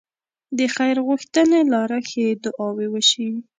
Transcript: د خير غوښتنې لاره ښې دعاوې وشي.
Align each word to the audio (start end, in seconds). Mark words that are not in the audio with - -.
د 0.57 0.59
خير 0.75 0.97
غوښتنې 1.07 1.61
لاره 1.73 1.99
ښې 2.09 2.25
دعاوې 2.43 2.87
وشي. 2.89 3.29